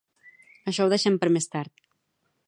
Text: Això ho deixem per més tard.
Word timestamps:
Això 0.71 0.87
ho 0.87 0.91
deixem 0.93 1.19
per 1.25 1.29
més 1.35 1.47
tard. 1.57 1.85